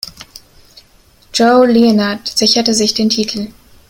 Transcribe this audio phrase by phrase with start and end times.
[1.31, 3.49] Joe Leonard sicherte sich den Titel.